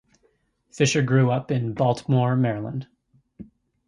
[0.71, 2.87] Fischer grew up in Baltimore, Maryland.